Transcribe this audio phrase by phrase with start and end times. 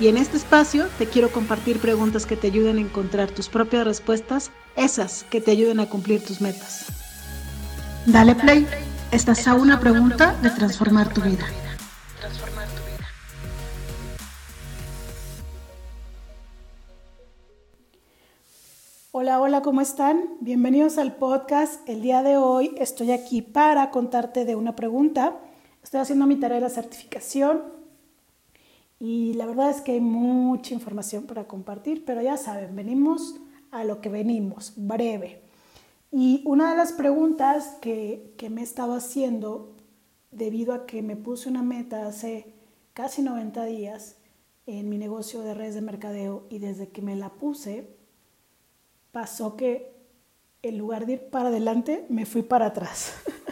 [0.00, 3.84] Y en este espacio te quiero compartir preguntas que te ayuden a encontrar tus propias
[3.84, 6.86] respuestas, esas que te ayuden a cumplir tus metas.
[8.04, 8.66] Dale play,
[9.12, 11.46] estás a una pregunta de transformar tu vida.
[19.12, 20.24] Hola, hola, ¿cómo están?
[20.40, 21.88] Bienvenidos al podcast.
[21.88, 25.38] El día de hoy estoy aquí para contarte de una pregunta.
[25.84, 27.83] Estoy haciendo mi tarea de la certificación
[29.04, 33.38] y la verdad es que hay mucha información para compartir, pero ya saben, venimos
[33.70, 35.42] a lo que venimos, breve.
[36.10, 39.76] Y una de las preguntas que, que me he estado haciendo,
[40.30, 42.54] debido a que me puse una meta hace
[42.94, 44.16] casi 90 días
[44.64, 47.94] en mi negocio de redes de mercadeo y desde que me la puse,
[49.12, 49.92] pasó que
[50.62, 53.12] en lugar de ir para adelante, me fui para atrás.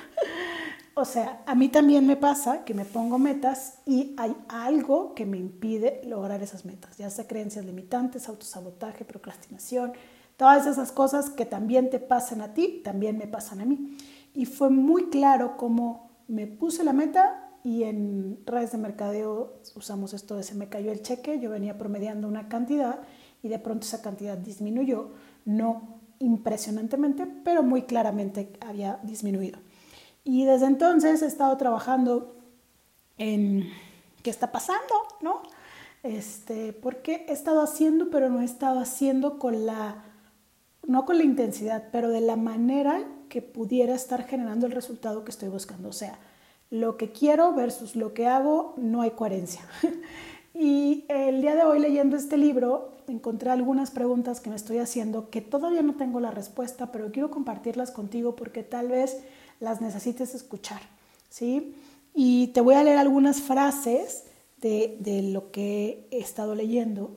[0.94, 5.24] o sea, a mí también me pasa que me pongo metas y hay algo que
[5.24, 9.92] me impide lograr esas metas, ya sea creencias limitantes, autosabotaje, procrastinación,
[10.36, 13.96] todas esas cosas que también te pasan a ti, también me pasan a mí.
[14.34, 20.12] Y fue muy claro cómo me puse la meta y en redes de mercadeo usamos
[20.12, 23.00] esto de se me cayó el cheque, yo venía promediando una cantidad
[23.42, 25.12] y de pronto esa cantidad disminuyó,
[25.44, 29.58] no impresionantemente, pero muy claramente había disminuido.
[30.24, 32.36] Y desde entonces he estado trabajando
[33.18, 33.68] en
[34.22, 35.42] qué está pasando, ¿no?
[36.02, 40.04] Este, porque he estado haciendo, pero no he estado haciendo con la,
[40.86, 45.30] no con la intensidad, pero de la manera que pudiera estar generando el resultado que
[45.30, 45.88] estoy buscando.
[45.88, 46.18] O sea,
[46.70, 49.62] lo que quiero versus lo que hago, no hay coherencia.
[50.54, 55.30] y el día de hoy leyendo este libro, encontré algunas preguntas que me estoy haciendo
[55.30, 59.22] que todavía no tengo la respuesta, pero quiero compartirlas contigo porque tal vez
[59.62, 60.82] las necesites escuchar,
[61.30, 61.74] ¿sí?
[62.14, 64.24] Y te voy a leer algunas frases
[64.60, 67.16] de, de lo que he estado leyendo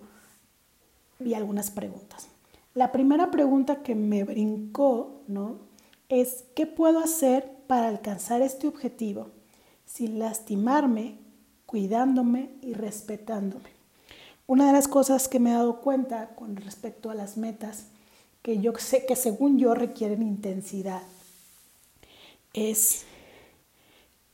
[1.20, 2.28] y algunas preguntas.
[2.76, 5.58] La primera pregunta que me brincó, ¿no?
[6.08, 9.30] Es, ¿qué puedo hacer para alcanzar este objetivo
[9.86, 11.18] sin lastimarme,
[11.66, 13.70] cuidándome y respetándome?
[14.46, 17.88] Una de las cosas que me he dado cuenta con respecto a las metas,
[18.44, 21.02] que yo sé que según yo requieren intensidad,
[22.56, 23.06] es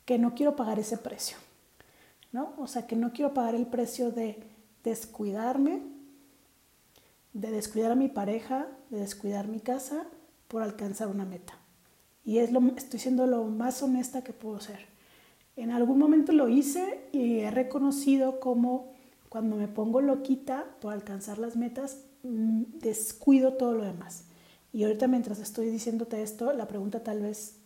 [0.06, 1.38] que no quiero pagar ese precio,
[2.32, 2.54] ¿no?
[2.58, 4.44] O sea, que no quiero pagar el precio de
[4.84, 5.82] descuidarme,
[7.34, 10.06] de descuidar a mi pareja, de descuidar mi casa
[10.48, 11.58] por alcanzar una meta.
[12.24, 14.86] Y es lo, estoy siendo lo más honesta que puedo ser.
[15.56, 18.94] En algún momento lo hice y he reconocido como
[19.30, 24.26] cuando me pongo loquita por alcanzar las metas, mm, descuido todo lo demás.
[24.74, 27.61] Y ahorita mientras estoy diciéndote esto, la pregunta tal vez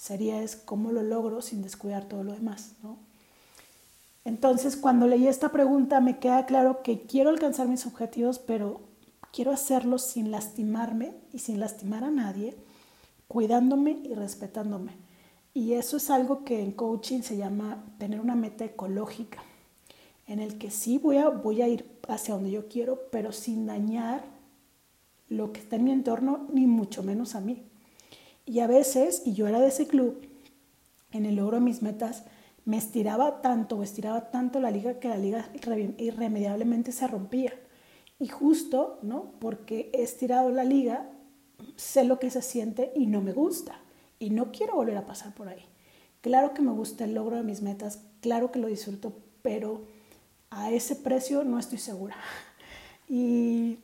[0.00, 2.96] sería es cómo lo logro sin descuidar todo lo demás, ¿no?
[4.24, 8.80] Entonces, cuando leí esta pregunta me queda claro que quiero alcanzar mis objetivos, pero
[9.30, 12.56] quiero hacerlo sin lastimarme y sin lastimar a nadie,
[13.28, 14.92] cuidándome y respetándome.
[15.52, 19.42] Y eso es algo que en coaching se llama tener una meta ecológica,
[20.26, 23.66] en el que sí voy a, voy a ir hacia donde yo quiero, pero sin
[23.66, 24.24] dañar
[25.28, 27.69] lo que está en mi entorno, ni mucho menos a mí.
[28.50, 30.26] Y a veces, y yo era de ese club,
[31.12, 32.24] en el logro de mis metas,
[32.64, 35.48] me estiraba tanto o estiraba tanto la liga que la liga
[35.98, 37.52] irremediablemente se rompía.
[38.18, 39.34] Y justo, ¿no?
[39.38, 41.08] Porque he estirado la liga,
[41.76, 43.78] sé lo que se siente y no me gusta.
[44.18, 45.64] Y no quiero volver a pasar por ahí.
[46.20, 49.12] Claro que me gusta el logro de mis metas, claro que lo disfruto,
[49.42, 49.84] pero
[50.50, 52.16] a ese precio no estoy segura.
[53.12, 53.78] Y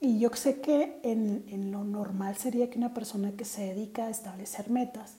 [0.00, 4.10] y yo sé que en, lo normal sería que una persona que se dedica a
[4.10, 5.16] establecer metas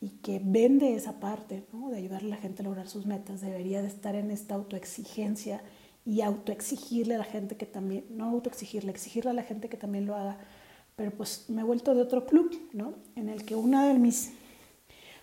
[0.00, 3.80] y que vende esa parte, de ayudar a la gente a lograr sus metas, debería
[3.80, 5.62] de estar en esta autoexigencia
[6.04, 10.06] y autoexigirle a la gente que también, no autoexigirle, exigirle a la gente que también
[10.06, 10.38] lo haga.
[10.94, 12.94] Pero pues me he vuelto de otro club, ¿no?
[13.16, 14.32] En el que una de mis,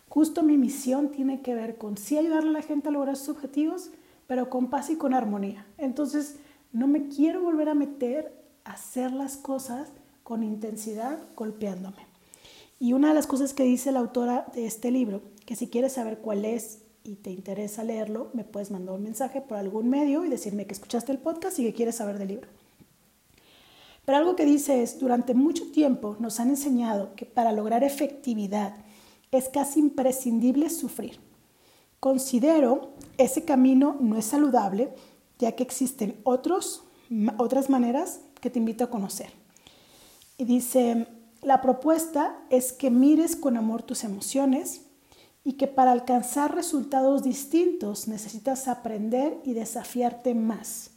[0.10, 3.30] justo mi misión tiene que ver con sí ayudarle a la gente a lograr sus
[3.30, 3.92] objetivos,
[4.26, 5.66] pero con paz y con armonía.
[5.78, 6.38] Entonces,
[6.72, 9.90] no me quiero volver a meter hacer las cosas
[10.24, 12.08] con intensidad golpeándome.
[12.80, 15.94] Y una de las cosas que dice la autora de este libro, que si quieres
[15.94, 20.26] saber cuál es y te interesa leerlo, me puedes mandar un mensaje por algún medio
[20.26, 22.50] y decirme que escuchaste el podcast y que quieres saber del libro.
[24.04, 28.76] Pero algo que dice es, durante mucho tiempo nos han enseñado que para lograr efectividad
[29.32, 31.20] es casi imprescindible sufrir.
[32.00, 34.90] Considero ese camino no es saludable,
[35.40, 36.84] ya que existen otros,
[37.38, 39.30] otras maneras que te invito a conocer.
[40.38, 41.08] Y dice,
[41.42, 44.82] la propuesta es que mires con amor tus emociones
[45.44, 50.92] y que para alcanzar resultados distintos necesitas aprender y desafiarte más.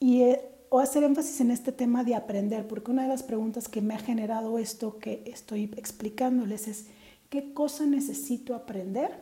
[0.00, 3.68] Y eh, o hacer énfasis en este tema de aprender, porque una de las preguntas
[3.68, 6.86] que me ha generado esto que estoy explicándoles es,
[7.28, 9.20] ¿qué cosa necesito aprender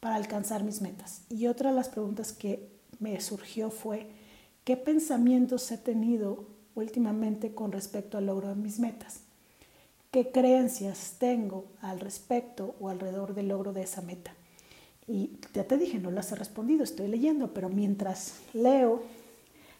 [0.00, 1.22] para alcanzar mis metas?
[1.30, 2.68] Y otra de las preguntas que
[2.98, 4.08] me surgió fue,
[4.64, 9.20] ¿qué pensamientos he tenido últimamente con respecto al logro de mis metas?
[10.14, 14.32] qué creencias tengo al respecto o alrededor del logro de esa meta.
[15.08, 19.02] Y ya te dije, no las he respondido, estoy leyendo, pero mientras leo,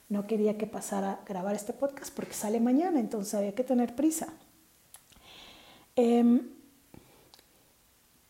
[0.09, 3.95] no quería que pasara a grabar este podcast porque sale mañana, entonces había que tener
[3.95, 4.35] prisa.
[5.95, 6.49] Em,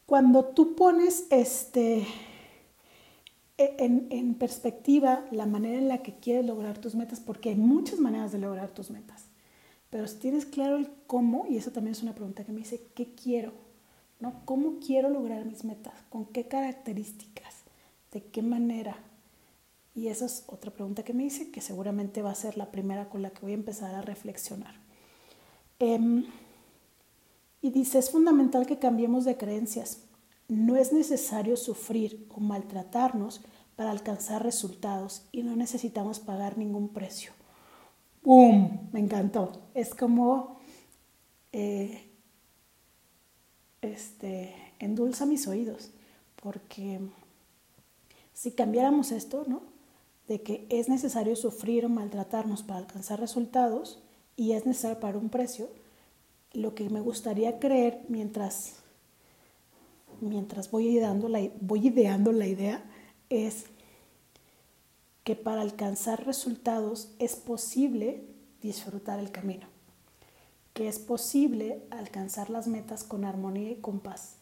[0.04, 2.06] cuando tú pones este,
[3.58, 7.98] en, en perspectiva la manera en la que quieres lograr tus metas, porque hay muchas
[7.98, 9.24] maneras de lograr tus metas.
[9.90, 12.88] Pero si tienes claro el cómo, y eso también es una pregunta que me dice,
[12.94, 13.52] ¿qué quiero?
[14.18, 14.42] ¿No?
[14.44, 15.94] ¿Cómo quiero lograr mis metas?
[16.10, 17.54] ¿Con qué características?
[18.12, 18.96] ¿De qué manera?
[19.94, 23.08] Y esa es otra pregunta que me hice, que seguramente va a ser la primera
[23.08, 24.74] con la que voy a empezar a reflexionar.
[25.78, 26.24] Em,
[27.62, 30.03] y dice, es fundamental que cambiemos de creencias.
[30.48, 33.40] No es necesario sufrir o maltratarnos
[33.76, 37.32] para alcanzar resultados y no necesitamos pagar ningún precio.
[38.22, 38.88] ¡Bum!
[38.92, 39.52] Me encantó.
[39.74, 40.58] Es como,
[41.52, 42.08] eh,
[43.82, 45.90] este, endulza mis oídos,
[46.42, 47.00] porque
[48.32, 49.62] si cambiáramos esto, ¿no?
[50.28, 54.02] De que es necesario sufrir o maltratarnos para alcanzar resultados
[54.36, 55.68] y es necesario pagar un precio,
[56.52, 58.76] lo que me gustaría creer mientras,
[60.20, 62.84] mientras voy, ideando la, voy ideando la idea
[63.30, 63.66] es
[65.24, 68.24] que para alcanzar resultados es posible
[68.62, 69.66] disfrutar el camino,
[70.72, 74.36] que es posible alcanzar las metas con armonía y con paz,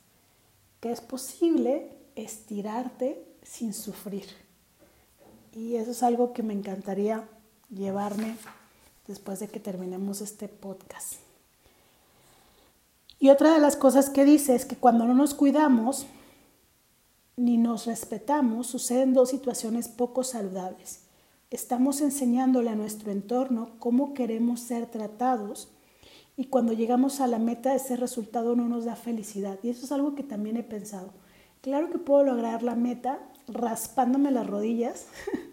[0.81, 4.27] que es posible estirarte sin sufrir.
[5.55, 7.29] Y eso es algo que me encantaría
[7.71, 8.37] llevarme
[9.07, 11.15] después de que terminemos este podcast.
[13.23, 16.07] Y otra de las cosas que dice es que cuando no nos cuidamos,
[17.37, 21.05] ni nos respetamos, suceden dos situaciones poco saludables.
[21.49, 25.69] Estamos enseñándole a nuestro entorno cómo queremos ser tratados
[26.37, 29.57] y cuando llegamos a la meta ese resultado no nos da felicidad.
[29.63, 31.13] Y eso es algo que también he pensado.
[31.61, 35.07] Claro que puedo lograr la meta raspándome las rodillas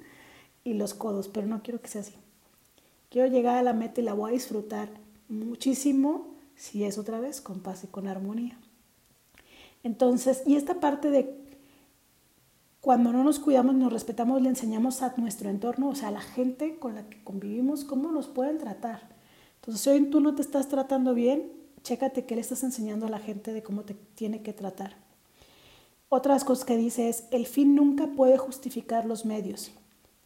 [0.63, 2.15] y los codos, pero no quiero que sea así.
[3.11, 4.89] Quiero llegar a la meta y la voy a disfrutar
[5.27, 8.59] muchísimo si es otra vez con paz y con armonía.
[9.81, 11.39] Entonces, y esta parte de
[12.81, 16.21] cuando no nos cuidamos, nos respetamos, le enseñamos a nuestro entorno, o sea, a la
[16.21, 19.07] gente con la que convivimos, cómo nos pueden tratar.
[19.55, 21.49] Entonces, si hoy tú no te estás tratando bien,
[21.81, 24.97] chécate qué le estás enseñando a la gente de cómo te tiene que tratar.
[26.09, 29.71] Otras cosas que dice es, el fin nunca puede justificar los medios.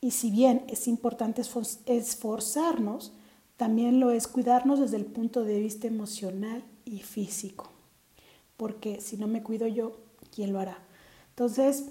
[0.02, 1.44] Y si bien es importante
[1.86, 3.14] esforzarnos,
[3.64, 7.72] también lo es cuidarnos desde el punto de vista emocional y físico.
[8.58, 10.02] Porque si no me cuido yo,
[10.36, 10.80] ¿quién lo hará?
[11.30, 11.86] Entonces,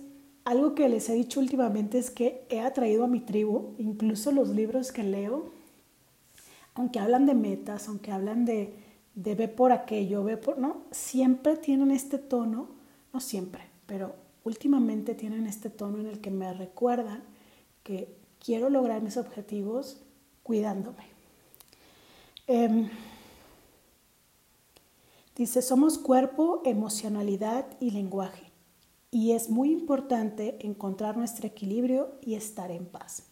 [0.45, 4.51] algo que les he dicho últimamente es que he atraído a mi tribu, incluso los
[4.51, 5.51] libros que leo,
[6.75, 8.75] aunque hablan de metas, aunque hablan de,
[9.15, 10.83] de ve por aquello, ve por, ¿no?
[10.91, 12.69] Siempre tienen este tono,
[13.15, 14.15] no siempre, pero
[14.45, 17.23] últimamente tienen este tono en el que me recuerdan
[17.83, 18.15] que
[18.45, 20.03] quiero lograr mis objetivos
[20.43, 21.22] cuidándome.
[22.47, 22.91] Em,
[25.37, 28.53] dice, somos cuerpo, emocionalidad y lenguaje
[29.13, 33.25] y es muy importante encontrar nuestro equilibrio y estar en paz.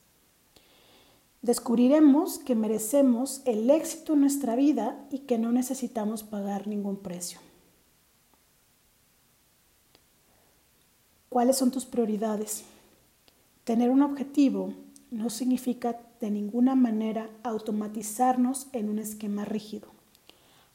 [1.43, 7.41] Descubriremos que merecemos el éxito en nuestra vida y que no necesitamos pagar ningún precio.
[11.31, 12.65] ¿Cuáles son tus prioridades?
[13.65, 14.75] Tener un objetivo
[15.11, 19.89] no significa de ninguna manera automatizarnos en un esquema rígido.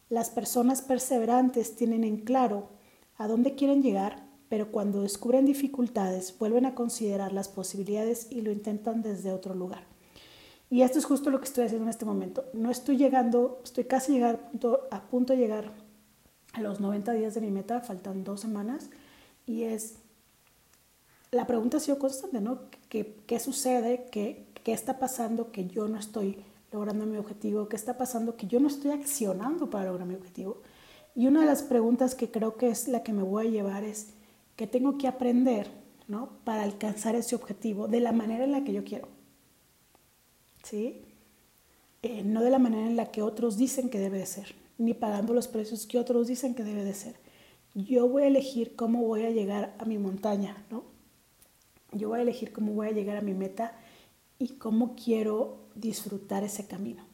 [0.09, 2.69] Las personas perseverantes tienen en claro
[3.17, 8.51] a dónde quieren llegar pero cuando descubren dificultades vuelven a considerar las posibilidades y lo
[8.51, 9.83] intentan desde otro lugar.
[10.69, 12.45] Y esto es justo lo que estoy haciendo en este momento.
[12.53, 14.49] No estoy llegando, estoy casi llegar,
[14.91, 15.71] a punto de llegar
[16.53, 18.89] a los 90 días de mi meta, faltan dos semanas,
[19.45, 19.97] y es,
[21.35, 22.61] la pregunta ha sido constante, ¿no?
[22.89, 24.07] ¿Qué, qué sucede?
[24.11, 26.39] ¿Qué, ¿Qué está pasando que yo no estoy
[26.71, 27.67] logrando mi objetivo?
[27.69, 30.61] ¿Qué está pasando que yo no estoy accionando para lograr mi objetivo?
[31.13, 33.83] Y una de las preguntas que creo que es la que me voy a llevar
[33.83, 34.09] es,
[34.55, 35.69] ¿qué tengo que aprender
[36.07, 36.29] ¿no?
[36.43, 39.07] para alcanzar ese objetivo de la manera en la que yo quiero?
[40.63, 41.03] ¿Sí?
[42.01, 44.93] Eh, no de la manera en la que otros dicen que debe de ser, ni
[44.93, 47.15] pagando los precios que otros dicen que debe de ser.
[47.75, 50.94] Yo voy a elegir cómo voy a llegar a mi montaña, ¿no?
[51.95, 53.73] Yo voy a elegir cómo voy a llegar a mi meta
[54.37, 57.05] y cómo quiero disfrutar ese camino.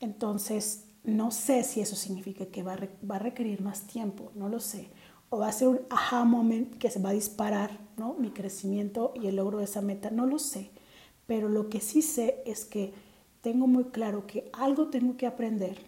[0.00, 4.88] Entonces, no sé si eso significa que va a, requerir más tiempo, no lo sé.
[5.28, 8.14] O va a ser un aha moment que se va a disparar, ¿no?
[8.14, 10.70] Mi crecimiento y el logro de esa meta, no lo sé.
[11.26, 12.92] Pero lo que sí sé es que
[13.40, 15.78] tengo muy claro que algo tengo que aprender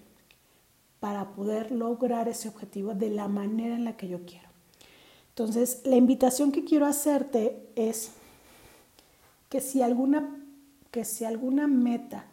[1.00, 4.51] para poder lograr ese objetivo de la manera en la que yo quiero.
[5.32, 8.12] Entonces, la invitación que quiero hacerte es
[9.48, 10.44] que si alguna,
[10.90, 12.26] que si alguna meta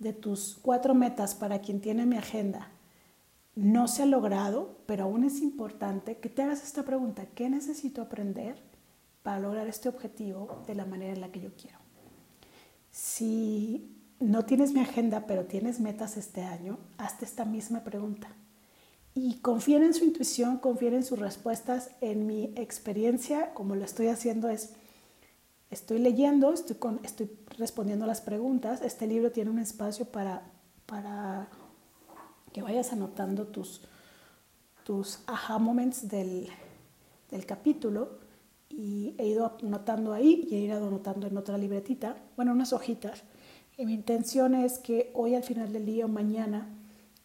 [0.00, 2.68] de tus cuatro metas para quien tiene mi agenda
[3.54, 8.02] no se ha logrado, pero aún es importante que te hagas esta pregunta, ¿qué necesito
[8.02, 8.60] aprender
[9.22, 11.78] para lograr este objetivo de la manera en la que yo quiero?
[12.90, 18.28] Si no tienes mi agenda, pero tienes metas este año, hazte esta misma pregunta.
[19.14, 21.90] Y confíen en su intuición, confíen en sus respuestas.
[22.00, 24.74] En mi experiencia, como lo estoy haciendo, es,
[25.70, 28.82] estoy leyendo, estoy, con, estoy respondiendo las preguntas.
[28.82, 30.42] Este libro tiene un espacio para,
[30.86, 31.48] para
[32.52, 33.82] que vayas anotando tus,
[34.84, 36.48] tus aha moments del,
[37.30, 38.18] del capítulo.
[38.68, 43.22] Y he ido anotando ahí y he ido anotando en otra libretita, bueno, unas hojitas
[43.76, 46.68] y mi intención es que hoy al final del día o mañana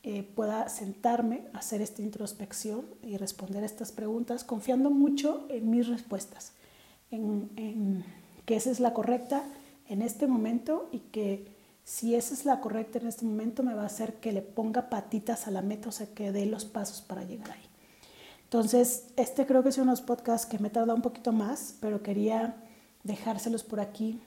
[0.01, 6.53] eh, pueda sentarme, hacer esta introspección y responder estas preguntas confiando mucho en mis respuestas,
[7.11, 8.05] en,
[8.45, 9.43] que esa es la correcta
[9.89, 11.51] en este momento y que
[11.83, 14.89] si esa es la correcta en este momento me va a hacer que le ponga
[14.89, 17.65] patitas a la meta, o sea, que dé los pasos para llegar ahí.
[18.45, 22.55] Entonces, este creo que es unos podcasts que me tarda un poquito más, pero quería
[23.03, 24.21] dejárselos por aquí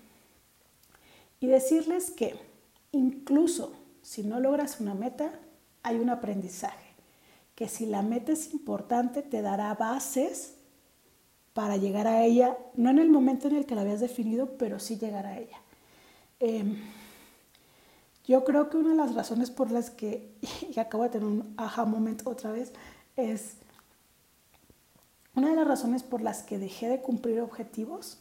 [1.41, 2.37] y decirles que
[2.93, 5.33] incluso si no logras una meta,
[5.83, 6.95] hay un aprendizaje,
[7.55, 10.55] que si la meta es importante te dará bases
[11.53, 14.79] para llegar a ella, no en el momento en el que la habías definido, pero
[14.79, 15.59] sí llegar a ella.
[16.41, 16.77] Em,
[18.27, 20.35] yo creo que una de las razones por las que,
[20.75, 22.73] y acabo de tener un aha moment otra vez,
[23.17, 23.57] es
[25.35, 28.19] una de las razones por las que dejé de cumplir objetivos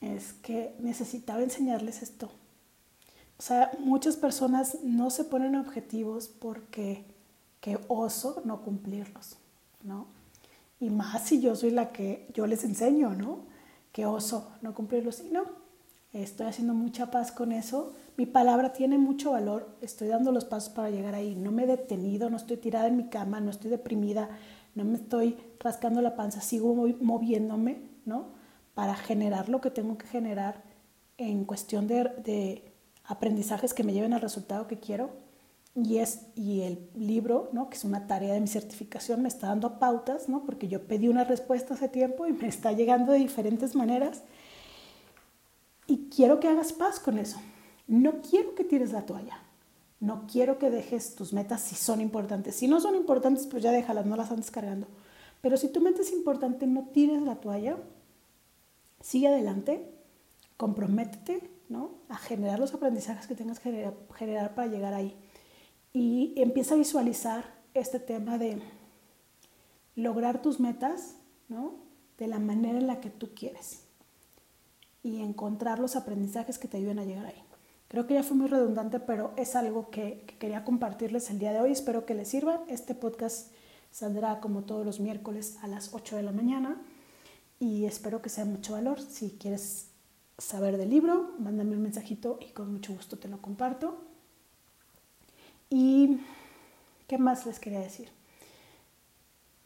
[0.00, 2.30] es que necesitaba enseñarles esto.
[3.38, 7.04] O sea, muchas personas no se ponen objetivos porque
[7.60, 9.36] qué oso no cumplirlos,
[9.82, 10.06] ¿no?
[10.80, 13.40] Y más si yo soy la que yo les enseño, ¿no?
[13.92, 15.20] Qué oso no cumplirlos.
[15.20, 15.44] Y no,
[16.12, 17.94] estoy haciendo mucha paz con eso.
[18.16, 19.68] Mi palabra tiene mucho valor.
[19.80, 21.34] Estoy dando los pasos para llegar ahí.
[21.34, 24.28] No me he detenido, no estoy tirada en mi cama, no estoy deprimida,
[24.74, 28.38] no me estoy rascando la panza, sigo moviéndome, ¿no?
[28.78, 30.62] para generar lo que tengo que generar
[31.16, 32.67] en cuestión de,
[33.08, 35.10] aprendizajes que me lleven al resultado que quiero.
[35.74, 37.68] Y, es, y el libro, ¿no?
[37.68, 40.44] que es una tarea de mi certificación, me está dando pautas, ¿no?
[40.44, 44.22] porque yo pedí una respuesta hace tiempo y me está llegando de diferentes maneras.
[45.86, 47.40] Y quiero que hagas paz con eso.
[47.86, 49.40] No quiero que tires la toalla.
[50.00, 52.54] No quiero que dejes tus metas si son importantes.
[52.54, 54.86] Si no son importantes, pues ya déjalas, no las andes cargando.
[55.40, 57.76] Pero si tu meta es importante, no tires la toalla
[59.00, 59.88] sigue adelante,
[60.56, 61.98] comprométete ¿no?
[62.08, 65.16] a generar los aprendizajes que tengas que generar, para llegar ahí.
[65.92, 67.44] Y empieza a visualizar
[67.74, 68.60] este tema de
[69.94, 71.16] lograr tus metas
[71.48, 71.74] ¿no?
[72.18, 73.84] de la manera en la que tú quieres
[75.02, 77.42] y encontrar los aprendizajes que te ayuden a llegar ahí.
[77.88, 81.52] Creo que ya fue muy redundante, pero es algo que, que, quería compartirles el día
[81.52, 81.72] de hoy.
[81.72, 82.62] Espero que les sirva.
[82.68, 83.50] Este podcast
[83.90, 86.82] saldrá como todos los miércoles a las 8 de la mañana
[87.58, 89.00] y espero que sea mucho valor.
[89.00, 89.88] Si quieres
[90.38, 93.98] saber del libro, mándame un mensajito y con mucho gusto te lo comparto.
[95.68, 96.20] ¿Y
[97.08, 98.08] qué más les quería decir?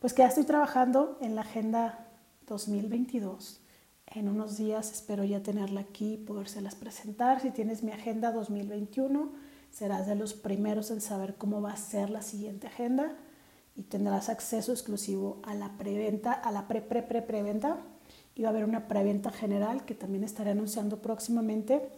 [0.00, 2.09] Pues que ya estoy trabajando en la agenda
[2.49, 3.61] 2022.
[4.07, 7.41] En unos días espero ya tenerla aquí y podérselas presentar.
[7.41, 9.31] Si tienes mi agenda 2021,
[9.71, 13.17] serás de los primeros en saber cómo va a ser la siguiente agenda
[13.76, 17.79] y tendrás acceso exclusivo a la preventa, a la pre pre pre preventa
[18.35, 21.89] y va a haber una preventa general que también estaré anunciando próximamente.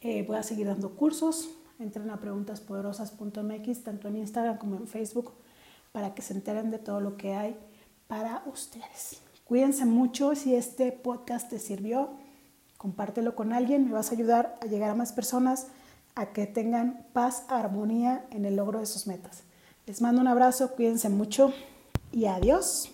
[0.00, 5.32] Eh, voy a seguir dando cursos, entren a preguntaspoderosas.mx tanto en Instagram como en Facebook
[5.92, 7.56] para que se enteren de todo lo que hay
[8.06, 9.20] para ustedes.
[9.44, 12.10] Cuídense mucho, si este podcast te sirvió,
[12.78, 15.68] compártelo con alguien, me vas a ayudar a llegar a más personas
[16.14, 19.42] a que tengan paz, armonía en el logro de sus metas.
[19.86, 21.52] Les mando un abrazo, cuídense mucho
[22.12, 22.93] y adiós.